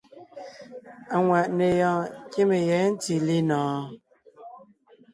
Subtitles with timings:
[1.15, 3.83] Aŋwàʼne yɔɔn kíme yɛ̌ ntí linɔ̀ɔn?